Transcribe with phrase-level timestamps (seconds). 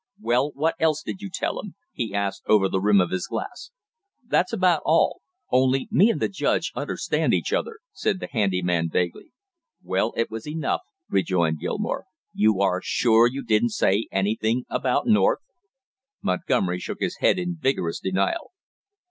[0.19, 3.69] "Well, what else did you tell him?" he asked over the rim of his glass.
[4.25, 8.89] "That's about all; only me and the judge understand each other," said the handy man
[8.89, 9.31] vaguely.
[9.83, 12.05] "Well, it was enough!" rejoined Gilmore.
[12.33, 15.41] "You are sure you didn't say anything about North?"
[16.23, 18.53] Montgomery shook his head in vigorous denial.